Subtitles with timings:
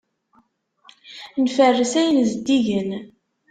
[1.43, 2.89] Nferres ayen zeddigen.